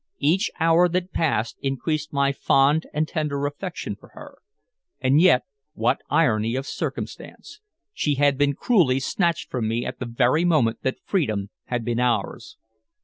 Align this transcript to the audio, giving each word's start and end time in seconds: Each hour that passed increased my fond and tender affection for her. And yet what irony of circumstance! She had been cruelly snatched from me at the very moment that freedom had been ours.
Each 0.17 0.49
hour 0.59 0.89
that 0.89 1.13
passed 1.13 1.57
increased 1.61 2.11
my 2.11 2.31
fond 2.31 2.87
and 2.91 3.07
tender 3.07 3.45
affection 3.45 3.95
for 3.95 4.09
her. 4.15 4.39
And 4.99 5.21
yet 5.21 5.43
what 5.75 6.01
irony 6.09 6.55
of 6.55 6.65
circumstance! 6.65 7.59
She 7.93 8.15
had 8.15 8.35
been 8.35 8.55
cruelly 8.55 8.99
snatched 8.99 9.51
from 9.51 9.67
me 9.67 9.85
at 9.85 9.99
the 9.99 10.07
very 10.07 10.43
moment 10.43 10.81
that 10.81 10.97
freedom 11.05 11.51
had 11.65 11.85
been 11.85 11.99
ours. 11.99 12.57